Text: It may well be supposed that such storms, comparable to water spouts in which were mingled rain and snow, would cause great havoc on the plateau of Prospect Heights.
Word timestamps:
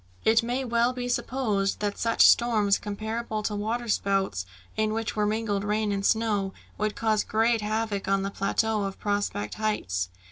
It 0.25 0.41
may 0.41 0.65
well 0.65 0.93
be 0.93 1.07
supposed 1.07 1.79
that 1.79 1.95
such 1.99 2.25
storms, 2.27 2.79
comparable 2.79 3.43
to 3.43 3.53
water 3.55 3.87
spouts 3.87 4.47
in 4.75 4.93
which 4.93 5.15
were 5.15 5.27
mingled 5.27 5.63
rain 5.63 5.91
and 5.91 6.03
snow, 6.03 6.55
would 6.79 6.95
cause 6.95 7.23
great 7.23 7.61
havoc 7.61 8.07
on 8.07 8.23
the 8.23 8.31
plateau 8.31 8.81
of 8.85 8.99
Prospect 8.99 9.53
Heights. 9.53 10.09